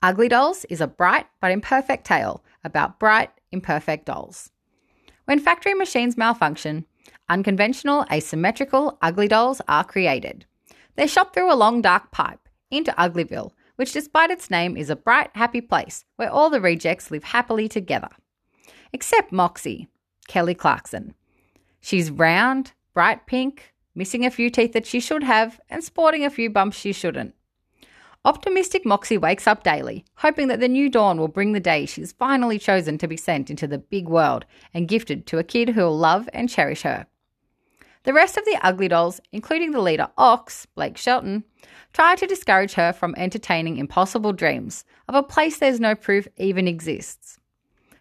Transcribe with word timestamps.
Ugly 0.00 0.28
Dolls 0.28 0.64
is 0.70 0.80
a 0.80 0.86
bright 0.86 1.26
but 1.40 1.50
imperfect 1.50 2.06
tale 2.06 2.44
about 2.62 3.00
bright, 3.00 3.30
imperfect 3.50 4.06
dolls. 4.06 4.50
When 5.24 5.40
factory 5.40 5.74
machines 5.74 6.16
malfunction, 6.16 6.86
unconventional, 7.28 8.06
asymmetrical, 8.12 8.96
ugly 9.02 9.26
dolls 9.26 9.60
are 9.66 9.82
created. 9.82 10.46
They're 10.94 11.08
shot 11.08 11.34
through 11.34 11.52
a 11.52 11.56
long, 11.56 11.82
dark 11.82 12.12
pipe 12.12 12.48
into 12.70 12.92
Uglyville, 12.92 13.50
which, 13.74 13.92
despite 13.92 14.30
its 14.30 14.50
name, 14.50 14.76
is 14.76 14.88
a 14.88 14.96
bright, 14.96 15.30
happy 15.34 15.60
place 15.60 16.04
where 16.16 16.30
all 16.30 16.48
the 16.48 16.60
rejects 16.60 17.10
live 17.10 17.24
happily 17.24 17.68
together. 17.68 18.10
Except 18.92 19.32
Moxy, 19.32 19.88
Kelly 20.28 20.54
Clarkson. 20.54 21.14
She's 21.80 22.10
round, 22.10 22.72
bright 22.94 23.26
pink, 23.26 23.74
missing 23.94 24.24
a 24.24 24.30
few 24.30 24.48
teeth 24.48 24.72
that 24.74 24.86
she 24.86 25.00
should 25.00 25.24
have, 25.24 25.60
and 25.68 25.82
sporting 25.82 26.24
a 26.24 26.30
few 26.30 26.50
bumps 26.50 26.76
she 26.76 26.92
shouldn't. 26.92 27.34
Optimistic 28.24 28.84
Moxy 28.84 29.16
wakes 29.16 29.46
up 29.46 29.62
daily, 29.62 30.04
hoping 30.16 30.48
that 30.48 30.58
the 30.58 30.68
new 30.68 30.90
dawn 30.90 31.18
will 31.18 31.28
bring 31.28 31.52
the 31.52 31.60
day 31.60 31.86
she's 31.86 32.12
finally 32.12 32.58
chosen 32.58 32.98
to 32.98 33.06
be 33.06 33.16
sent 33.16 33.48
into 33.48 33.66
the 33.66 33.78
big 33.78 34.08
world 34.08 34.44
and 34.74 34.88
gifted 34.88 35.26
to 35.26 35.38
a 35.38 35.44
kid 35.44 35.70
who'll 35.70 35.96
love 35.96 36.28
and 36.32 36.48
cherish 36.48 36.82
her. 36.82 37.06
The 38.02 38.12
rest 38.12 38.36
of 38.36 38.44
the 38.44 38.58
ugly 38.62 38.88
dolls, 38.88 39.20
including 39.32 39.70
the 39.70 39.80
leader 39.80 40.08
Ox, 40.18 40.66
Blake 40.74 40.96
Shelton, 40.96 41.44
try 41.92 42.16
to 42.16 42.26
discourage 42.26 42.72
her 42.74 42.92
from 42.92 43.14
entertaining 43.16 43.76
impossible 43.76 44.32
dreams 44.32 44.84
of 45.08 45.14
a 45.14 45.22
place 45.22 45.58
there's 45.58 45.80
no 45.80 45.94
proof 45.94 46.26
even 46.36 46.66
exists. 46.66 47.38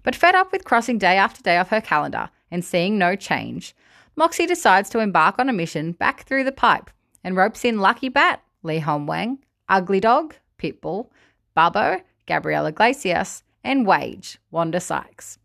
But 0.02 0.16
fed 0.16 0.34
up 0.34 0.52
with 0.52 0.66
crossing 0.66 0.98
day 0.98 1.18
after 1.18 1.44
day 1.44 1.58
off 1.58 1.70
her 1.70 1.82
calendar 1.82 2.30
and 2.50 2.66
seeing 2.66 2.98
no 2.98 3.16
change, 3.16 3.76
Moxy 4.16 4.46
decides 4.48 4.90
to 4.90 5.00
embark 5.00 5.38
on 5.38 5.50
a 5.50 5.54
mission 5.54 5.92
back 5.92 6.24
through 6.24 6.44
the 6.44 6.52
pipe 6.52 6.90
and 7.24 7.36
ropes 7.36 7.64
in 7.64 7.80
Lucky 7.80 8.10
Bat, 8.10 8.42
Leehom 8.64 9.06
Wang, 9.06 9.40
Ugly 9.70 10.00
Dog, 10.00 10.36
Pitbull, 10.58 11.10
Babo, 11.54 12.02
Gabriel 12.26 12.66
Iglesias, 12.66 13.44
and 13.64 13.86
Wage, 13.86 14.38
Wanda 14.52 14.80
Sykes. 14.80 15.40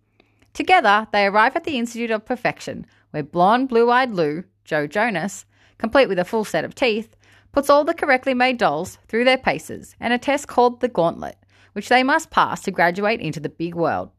Together, 0.52 1.08
they 1.12 1.26
arrive 1.26 1.56
at 1.56 1.64
the 1.64 1.78
Institute 1.78 2.10
of 2.10 2.24
Perfection, 2.24 2.86
where 3.10 3.22
blonde, 3.22 3.68
blue 3.68 3.90
eyed 3.90 4.12
Lou, 4.12 4.44
Joe 4.64 4.86
Jonas, 4.86 5.44
complete 5.78 6.08
with 6.08 6.18
a 6.18 6.24
full 6.24 6.44
set 6.44 6.64
of 6.64 6.74
teeth, 6.74 7.16
puts 7.52 7.68
all 7.68 7.84
the 7.84 7.94
correctly 7.94 8.34
made 8.34 8.58
dolls 8.58 8.98
through 9.08 9.24
their 9.24 9.38
paces 9.38 9.94
and 10.00 10.12
a 10.12 10.18
test 10.18 10.48
called 10.48 10.80
the 10.80 10.88
Gauntlet, 10.88 11.36
which 11.72 11.88
they 11.88 12.02
must 12.02 12.30
pass 12.30 12.62
to 12.62 12.70
graduate 12.70 13.20
into 13.20 13.40
the 13.40 13.48
big 13.48 13.74
world. 13.74 14.10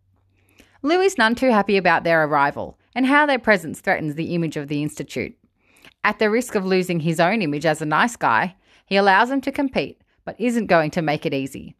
Lou 0.81 0.99
is 1.01 1.17
none 1.17 1.33
too 1.33 1.49
happy 1.49 1.77
about 1.77 2.03
their 2.03 2.25
arrival 2.25 2.77
and 2.93 3.05
how 3.05 3.25
their 3.25 3.39
presence 3.39 3.79
threatens 3.79 4.15
the 4.15 4.35
image 4.35 4.57
of 4.57 4.67
the 4.67 4.83
Institute. 4.83 5.35
At 6.03 6.19
the 6.19 6.29
risk 6.29 6.55
of 6.55 6.65
losing 6.65 6.99
his 6.99 7.19
own 7.19 7.41
image 7.41 7.65
as 7.65 7.81
a 7.81 7.85
nice 7.85 8.15
guy, 8.15 8.55
he 8.93 8.97
allows 8.97 9.29
them 9.29 9.41
to 9.41 9.51
compete, 9.51 9.99
but 10.23 10.39
isn't 10.39 10.67
going 10.67 10.91
to 10.91 11.01
make 11.01 11.25
it 11.25 11.33
easy. 11.33 11.75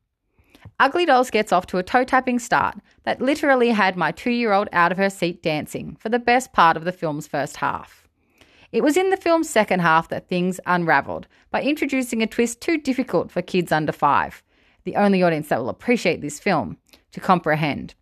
Ugly 0.80 1.06
Dolls 1.06 1.30
gets 1.30 1.52
off 1.52 1.68
to 1.68 1.78
a 1.78 1.84
toe 1.84 2.04
tapping 2.04 2.40
start 2.40 2.76
that 3.04 3.22
literally 3.22 3.70
had 3.70 3.96
my 3.96 4.12
two 4.12 4.32
year 4.32 4.52
old 4.52 4.68
out 4.74 4.92
of 4.92 4.98
her 4.98 5.12
seat 5.12 5.44
dancing 5.44 5.96
for 6.00 6.10
the 6.10 6.18
best 6.18 6.54
part 6.54 6.76
of 6.76 6.86
the 6.86 6.92
film's 6.92 7.28
first 7.28 7.58
half. 7.58 8.08
It 8.72 8.82
was 8.82 8.98
in 8.98 9.12
the 9.12 9.18
film's 9.18 9.48
second 9.48 9.82
half 9.82 10.10
that 10.10 10.28
things 10.28 10.60
unravelled 10.66 11.28
by 11.52 11.62
introducing 11.62 12.24
a 12.24 12.26
twist 12.26 12.62
too 12.62 12.80
difficult 12.80 13.30
for 13.30 13.44
kids 13.44 13.72
under 13.72 13.92
five, 13.92 14.42
the 14.84 14.96
only 14.96 15.22
audience 15.22 15.50
that 15.50 15.60
will 15.60 15.70
appreciate 15.70 16.22
this 16.22 16.40
film, 16.40 16.78
to 17.12 17.20
comprehend. 17.20 17.94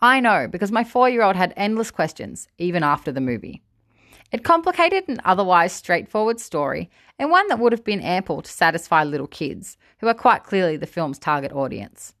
I 0.00 0.18
know 0.20 0.48
because 0.48 0.72
my 0.72 0.82
four 0.82 1.10
year 1.10 1.22
old 1.22 1.36
had 1.36 1.52
endless 1.58 1.90
questions, 1.90 2.48
even 2.56 2.82
after 2.82 3.12
the 3.12 3.20
movie. 3.20 3.60
It 4.32 4.44
complicated 4.44 5.08
an 5.08 5.20
otherwise 5.24 5.72
straightforward 5.72 6.38
story 6.38 6.88
and 7.18 7.30
one 7.30 7.48
that 7.48 7.58
would 7.58 7.72
have 7.72 7.84
been 7.84 8.00
ample 8.00 8.42
to 8.42 8.50
satisfy 8.50 9.02
little 9.02 9.26
kids, 9.26 9.76
who 9.98 10.06
are 10.06 10.14
quite 10.14 10.44
clearly 10.44 10.76
the 10.76 10.86
film's 10.86 11.18
target 11.18 11.52
audience. 11.52 12.14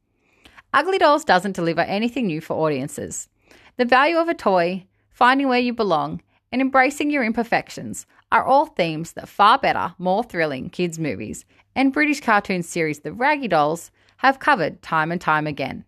Ugly 0.74 0.98
Dolls 0.98 1.24
doesn't 1.24 1.56
deliver 1.56 1.80
anything 1.82 2.26
new 2.26 2.40
for 2.40 2.54
audiences. 2.54 3.28
The 3.76 3.84
value 3.84 4.16
of 4.16 4.28
a 4.28 4.34
toy, 4.34 4.86
finding 5.10 5.48
where 5.48 5.58
you 5.58 5.72
belong, 5.72 6.20
and 6.52 6.60
embracing 6.60 7.10
your 7.10 7.24
imperfections 7.24 8.06
are 8.32 8.44
all 8.44 8.66
themes 8.66 9.12
that 9.12 9.28
far 9.28 9.58
better, 9.58 9.94
more 9.98 10.24
thrilling 10.24 10.70
kids' 10.70 10.98
movies 10.98 11.44
and 11.74 11.92
British 11.92 12.20
cartoon 12.20 12.62
series 12.62 13.00
The 13.00 13.12
Raggy 13.12 13.48
Dolls 13.48 13.90
have 14.18 14.38
covered 14.38 14.82
time 14.82 15.12
and 15.12 15.20
time 15.20 15.46
again. 15.46 15.84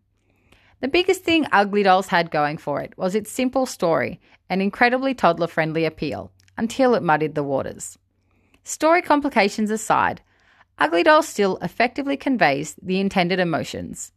The 0.82 0.88
biggest 0.88 1.22
thing 1.22 1.46
Ugly 1.52 1.84
Dolls 1.84 2.08
had 2.08 2.32
going 2.32 2.58
for 2.58 2.80
it 2.80 2.92
was 2.98 3.14
its 3.14 3.30
simple 3.30 3.66
story 3.66 4.20
and 4.50 4.60
incredibly 4.60 5.14
toddler 5.14 5.46
friendly 5.46 5.84
appeal, 5.84 6.32
until 6.58 6.96
it 6.96 7.04
muddied 7.04 7.36
the 7.36 7.44
waters. 7.44 7.96
Story 8.64 9.00
complications 9.00 9.70
aside, 9.70 10.22
Ugly 10.80 11.04
Dolls 11.04 11.28
still 11.28 11.56
effectively 11.62 12.16
conveys 12.16 12.74
the 12.82 12.98
intended 12.98 13.38
emotions. 13.38 14.10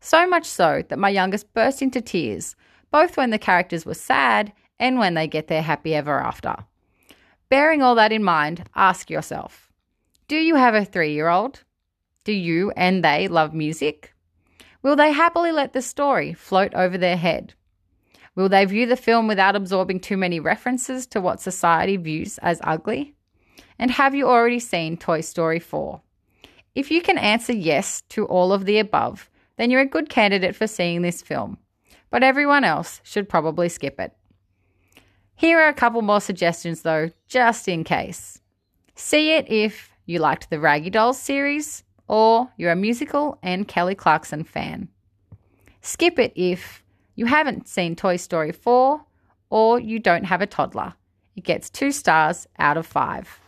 So 0.00 0.28
much 0.28 0.44
so 0.44 0.82
that 0.90 0.98
my 0.98 1.08
youngest 1.08 1.54
burst 1.54 1.80
into 1.80 2.02
tears, 2.02 2.54
both 2.90 3.16
when 3.16 3.30
the 3.30 3.38
characters 3.38 3.86
were 3.86 3.94
sad 3.94 4.52
and 4.78 4.98
when 4.98 5.14
they 5.14 5.26
get 5.26 5.48
their 5.48 5.62
happy 5.62 5.94
ever 5.94 6.20
after. 6.20 6.54
Bearing 7.48 7.80
all 7.80 7.94
that 7.94 8.12
in 8.12 8.22
mind, 8.22 8.68
ask 8.74 9.08
yourself 9.08 9.72
Do 10.28 10.36
you 10.36 10.56
have 10.56 10.74
a 10.74 10.84
three 10.84 11.14
year 11.14 11.30
old? 11.30 11.64
Do 12.24 12.34
you 12.34 12.72
and 12.72 13.02
they 13.02 13.26
love 13.26 13.54
music? 13.54 14.12
Will 14.82 14.96
they 14.96 15.12
happily 15.12 15.52
let 15.52 15.72
the 15.72 15.82
story 15.82 16.32
float 16.32 16.74
over 16.74 16.96
their 16.96 17.16
head? 17.16 17.54
Will 18.34 18.48
they 18.48 18.64
view 18.64 18.86
the 18.86 18.96
film 18.96 19.28
without 19.28 19.56
absorbing 19.56 20.00
too 20.00 20.16
many 20.16 20.40
references 20.40 21.06
to 21.08 21.20
what 21.20 21.40
society 21.40 21.96
views 21.96 22.38
as 22.38 22.60
ugly? 22.64 23.14
And 23.78 23.90
have 23.90 24.14
you 24.14 24.28
already 24.28 24.60
seen 24.60 24.96
Toy 24.96 25.20
Story 25.20 25.58
4? 25.58 26.00
If 26.74 26.90
you 26.90 27.02
can 27.02 27.18
answer 27.18 27.52
yes 27.52 28.02
to 28.10 28.24
all 28.26 28.52
of 28.52 28.64
the 28.64 28.78
above, 28.78 29.28
then 29.56 29.70
you're 29.70 29.80
a 29.80 29.86
good 29.86 30.08
candidate 30.08 30.56
for 30.56 30.66
seeing 30.66 31.02
this 31.02 31.20
film. 31.20 31.58
But 32.10 32.22
everyone 32.22 32.64
else 32.64 33.00
should 33.04 33.28
probably 33.28 33.68
skip 33.68 34.00
it. 34.00 34.14
Here 35.34 35.58
are 35.58 35.68
a 35.68 35.74
couple 35.74 36.02
more 36.02 36.20
suggestions 36.20 36.82
though, 36.82 37.10
just 37.26 37.68
in 37.68 37.84
case. 37.84 38.40
See 38.94 39.32
it 39.32 39.50
if 39.50 39.94
you 40.06 40.18
liked 40.18 40.50
the 40.50 40.60
Raggy 40.60 40.90
Dolls 40.90 41.18
series, 41.18 41.82
or 42.10 42.50
you're 42.56 42.72
a 42.72 42.76
musical 42.76 43.38
and 43.40 43.68
Kelly 43.68 43.94
Clarkson 43.94 44.42
fan. 44.42 44.88
Skip 45.80 46.18
it 46.18 46.32
if 46.34 46.82
you 47.14 47.24
haven't 47.26 47.68
seen 47.68 47.94
Toy 47.94 48.16
Story 48.16 48.50
4 48.50 49.00
or 49.48 49.78
you 49.78 50.00
don't 50.00 50.24
have 50.24 50.42
a 50.42 50.46
toddler. 50.46 50.94
It 51.36 51.44
gets 51.44 51.70
two 51.70 51.92
stars 51.92 52.48
out 52.58 52.76
of 52.76 52.84
five. 52.84 53.38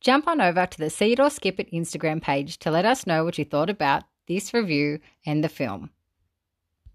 Jump 0.00 0.28
on 0.28 0.40
over 0.40 0.66
to 0.66 0.78
the 0.78 0.88
See 0.88 1.14
It 1.14 1.18
or 1.18 1.30
Skip 1.30 1.58
It 1.58 1.72
Instagram 1.72 2.22
page 2.22 2.58
to 2.60 2.70
let 2.70 2.84
us 2.84 3.08
know 3.08 3.24
what 3.24 3.38
you 3.38 3.44
thought 3.44 3.70
about 3.70 4.04
this 4.28 4.54
review 4.54 5.00
and 5.26 5.42
the 5.42 5.48
film. 5.48 5.90